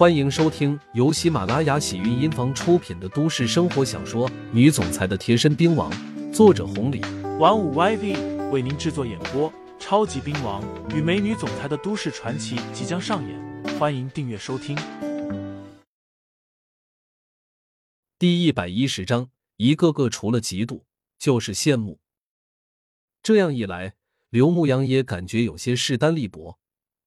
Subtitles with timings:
[0.00, 5.92] 欢迎收听由喜马拉雅喜韵音房出品的都市生活小说《女总裁的贴身兵王》，
[6.32, 7.02] 作者红礼，
[7.38, 9.52] 玩五 YV 为您制作演播。
[9.78, 10.64] 超级兵王
[10.96, 14.74] 与美女总裁的都市传奇即将上演，欢迎订阅收听。
[18.18, 19.28] 第一百一十章，
[19.58, 20.84] 一个个除了嫉妒
[21.18, 22.00] 就是羡慕。
[23.22, 23.96] 这样一来，
[24.30, 26.58] 刘牧阳也感觉有些势单力薄。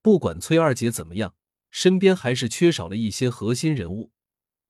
[0.00, 1.34] 不管崔二姐怎么样，
[1.70, 4.12] 身边还是缺少了一些核心人物。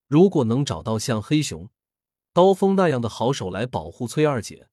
[0.07, 1.71] 如果能找到像黑熊、
[2.33, 4.69] 刀锋那样的好手来保护崔二姐，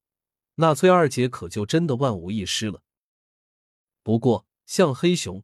[0.55, 2.81] 那崔二姐可就真的万无一失了。
[4.01, 5.43] 不过，像黑熊、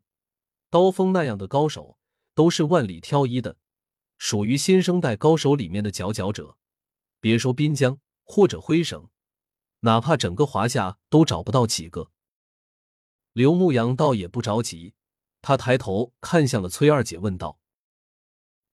[0.69, 1.97] 刀锋那样的高手，
[2.33, 3.57] 都是万里挑一的，
[4.17, 6.57] 属于新生代高手里面的佼佼者。
[7.19, 9.09] 别说滨江或者灰省，
[9.81, 12.11] 哪怕整个华夏都找不到几个。
[13.33, 14.93] 刘牧阳倒也不着急，
[15.41, 17.59] 他抬头看向了崔二姐，问道：“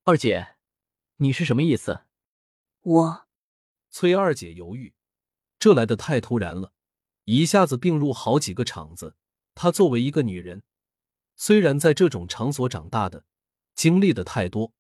[0.05, 0.57] 二姐，
[1.17, 2.03] 你是什么意思？”
[2.83, 3.27] 我，
[3.91, 4.95] 崔二姐犹豫，
[5.59, 6.73] 这来的太突然了，
[7.25, 9.17] 一下子并入好几个场子。
[9.55, 10.63] 她作为一个女人，
[11.37, 13.25] 虽然在这种场所长大的，
[13.75, 14.73] 经历的太多，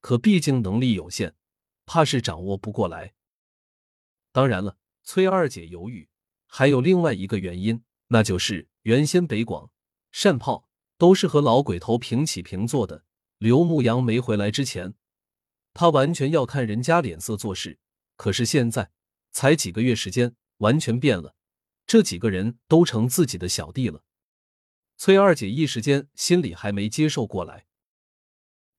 [0.00, 1.34] 可毕竟能力有限，
[1.86, 3.14] 怕是掌握不过来。
[4.30, 6.08] 当然了，崔二姐犹豫
[6.46, 9.70] 还有另外一个原因，那就是原先北广、
[10.12, 10.68] 善炮
[11.00, 13.06] 都是和老鬼头平起平坐的。
[13.38, 14.92] 刘牧阳没回来之前，
[15.72, 17.78] 他完全要看人家脸色做事。
[18.16, 18.92] 可是现在
[19.32, 21.34] 才几个月时间，完全变了，
[21.86, 24.04] 这几个人都成自己的小弟了。
[24.98, 27.66] 崔二姐一时间心里还没接受过来。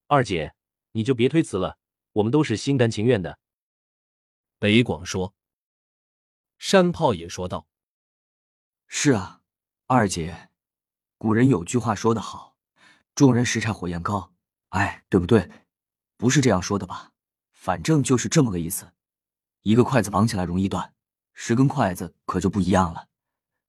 [0.05, 0.53] 二姐，
[0.91, 1.79] 你就别推辞了，
[2.11, 3.39] 我们都是心甘情愿的。
[4.59, 5.33] 北广说。
[6.59, 7.67] 山炮也说道
[8.85, 9.41] ：“是啊，
[9.87, 10.50] 二姐，
[11.21, 12.55] 古人有句话说得好，
[13.13, 14.33] 众人拾柴火焰高，
[14.69, 15.51] 哎，对不对？
[16.17, 17.11] 不是这样说的吧？
[17.51, 18.91] 反正就是这么个意思。
[19.61, 20.95] 一个筷子绑起来容易断，
[21.35, 23.07] 十根筷子可就不一样了。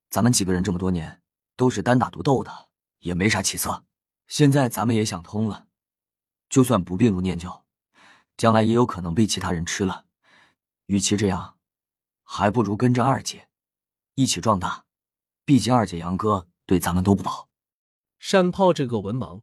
[0.09, 1.21] 咱们几个人这么多年。”
[1.55, 2.69] 都是单打独斗的，
[3.01, 3.85] 也没啥起色。
[4.27, 5.67] 现在咱们也想通了，
[6.49, 7.63] 就算不病入念旧，
[8.35, 10.05] 将来也有可能被其他人吃了。
[10.87, 11.59] 与其这样，
[12.23, 13.47] 还不如跟着二姐
[14.15, 14.85] 一起壮大。
[15.45, 17.47] 毕竟二姐、杨哥对咱们都不薄。
[18.25, 19.41] 山炮这个文盲，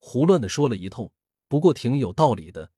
[0.00, 1.12] 胡乱的说了一通，
[1.46, 2.72] 不过挺有道理的，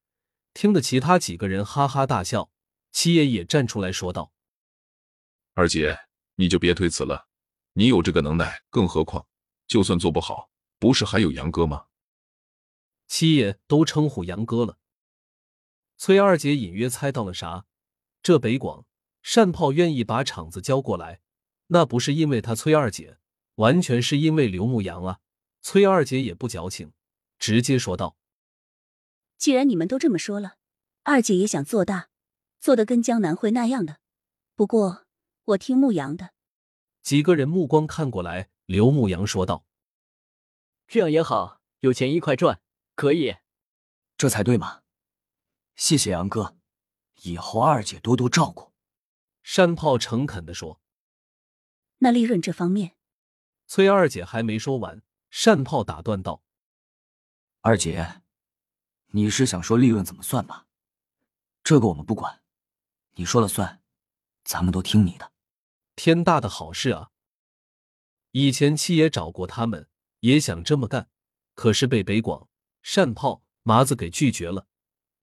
[0.52, 2.50] 听得其他几个人哈哈大笑。
[2.92, 4.34] 七爷也站出来说道
[5.56, 6.00] ：“二姐，
[6.34, 7.28] 你就别推辞了。”
[7.72, 9.26] 你有这个能耐，更何况
[9.66, 11.86] 就算做不好，不是还有杨哥吗？
[13.06, 14.76] 七爷都称呼杨哥了。
[15.96, 17.64] 崔二姐隐约猜到了啥，
[18.22, 18.84] 这北广
[19.22, 21.22] 单炮愿意把场子交过来，
[21.68, 23.16] 那不是因为他崔二姐，
[23.54, 25.20] 完全是因为刘牧阳啊。
[25.70, 26.94] 崔二姐也不矫情，
[27.38, 28.16] 直接说道
[29.36, 30.56] ：“既然你们都这么说了，
[31.02, 32.08] 二姐也想做大，
[32.58, 33.98] 做的跟江南会那样的。
[34.54, 35.04] 不过
[35.44, 36.30] 我听牧阳的。”
[37.04, 39.66] 几个人目光看过来，刘牧阳说道
[40.88, 42.62] ：“这样也好，有钱一块赚，
[42.94, 43.36] 可以。
[44.16, 44.80] 这才对嘛！
[45.76, 46.56] 谢谢杨哥，
[47.24, 48.72] 以后二姐多多照顾。”
[49.44, 50.80] 山炮诚恳的说
[52.00, 52.96] ：“那利润这方面……”
[53.68, 56.42] 崔二姐还没说完，山炮打断道
[57.60, 58.22] ：“二姐，
[59.08, 60.66] 你是想说利润怎么算吧？
[61.62, 62.42] 这个我们不管，
[63.12, 63.82] 你说了算，
[64.44, 65.32] 咱们都听你的。”
[65.96, 67.10] 天大的好事啊！
[68.30, 69.88] 以前七爷找过他们，
[70.20, 71.10] 也想这么干，
[71.54, 72.48] 可是被北广、
[72.94, 74.66] 单炮、麻子给拒绝了。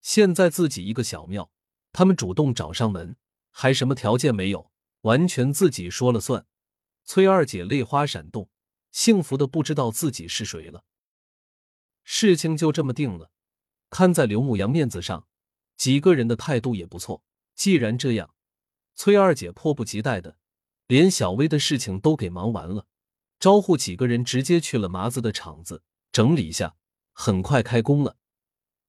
[0.02, 1.50] 现在自己一个小庙，
[1.94, 3.16] 他们主动找上门，
[3.52, 4.70] 还什么条件没有，
[5.02, 6.46] 完全自己说了算。
[7.06, 8.50] 崔二姐泪花闪动，
[8.96, 10.86] 幸福的不知道自己是谁了。
[12.06, 13.30] 事情就这么定了。
[13.90, 15.28] 看在刘牧阳面子上，
[15.76, 17.22] 几个人的态度也不错。
[17.56, 18.34] 既然这样，
[18.94, 20.38] 崔二姐迫不及待的。
[20.88, 22.88] 连小薇的事情都给忙完了，
[23.38, 26.78] 招呼几个人直接去了麻子的厂子整理一下，
[27.12, 28.16] 很快开工了。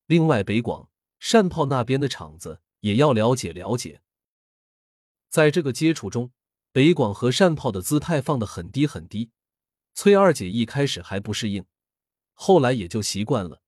[0.07, 0.89] 另外，北广
[1.19, 4.03] 善炮那边的厂子也要了解了解。
[5.29, 6.31] 在这个接触中，
[6.71, 9.33] 北广和善炮的姿态放得很低很低。
[9.97, 11.65] 崔二姐一开始还不适应，
[12.35, 13.63] 后来也就习惯了。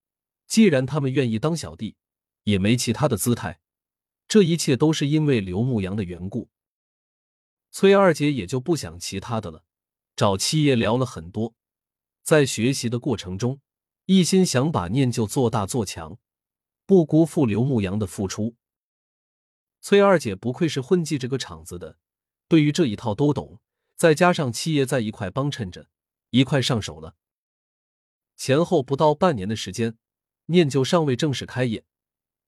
[0.46, 1.96] 既然他们愿意当小弟，
[2.44, 3.62] 也没其他的姿态。
[4.28, 6.50] 这一切都是因为刘牧阳的缘故。
[7.70, 9.64] 崔二姐也就不想其他的了，
[10.14, 11.54] 找七爷聊了很多，
[12.22, 13.62] 在学习的过程中，
[14.04, 16.18] 一心想把念旧做大做强，
[16.84, 18.54] 不辜负刘牧阳的付出。
[19.80, 21.96] 崔二姐不愧是混迹这个场子的，
[22.46, 23.60] 对于这一套都懂，
[23.96, 25.88] 再加上七爷在一块帮衬着，
[26.30, 27.16] 一块上手了。
[28.36, 29.98] 前后不到半年的时间，
[30.46, 31.84] 念旧尚未正式开业，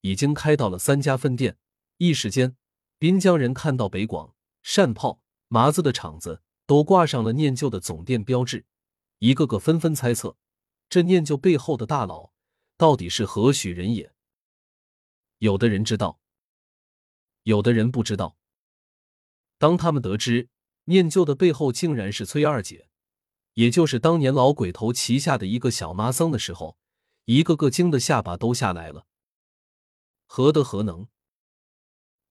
[0.03, 1.59] 已经开到了三家分店。
[1.97, 2.57] 一时间，
[2.99, 8.67] 滨江人看到北广、善炮、麻子的厂子都挂上了念旧的总店标志，
[9.19, 10.37] 一个个纷纷猜测，
[10.89, 12.33] 这念旧背后的大佬
[12.77, 14.13] 到底是何许人也？
[15.39, 16.21] 有的人知道，
[17.45, 18.37] 有的人不知道。
[19.59, 20.49] 当他们得知
[20.85, 22.90] 念旧的背后竟然是崔二姐，
[23.55, 26.79] 也就是当年老鬼头旗下的一个小妈僧的时候，
[27.25, 29.07] 一个个惊得下巴都下来了。
[30.27, 31.09] 何德何能？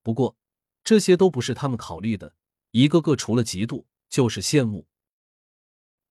[0.02, 0.38] 不过，
[0.84, 2.36] 这些都不是他们考虑的，
[2.72, 4.88] 一个个除了嫉妒就是羡慕。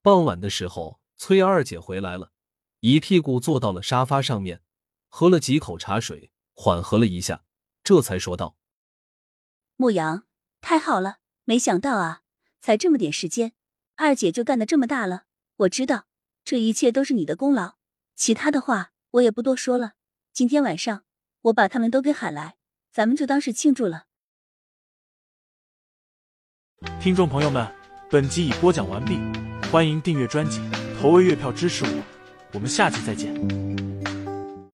[0.02, 2.32] 傍晚的时候，崔二姐回来了，
[2.81, 4.62] 一屁股坐到了沙发上面，
[5.08, 7.44] 喝了几口茶水，缓和了一下，
[7.82, 8.56] 这才说道
[9.76, 10.26] ：“牧羊，
[10.61, 12.22] 太好了，没想到啊，
[12.61, 13.54] 才这么点时间，
[13.99, 15.25] 二姐就干的这么大了。
[15.56, 16.06] 我知道
[16.45, 17.75] 这一切都是你的功劳，
[18.15, 19.95] 其他的话我也不多说了。
[20.33, 21.03] 今天晚上
[21.43, 22.55] 我把他们都给喊来。”
[22.91, 24.06] 咱们就当是庆祝了。
[27.00, 27.69] 听众朋友们，
[28.11, 29.21] 本集已播讲完毕，
[29.71, 30.61] 欢迎订阅专辑，
[31.00, 32.03] 投喂月票支持我，
[32.55, 33.68] 我们下集再见。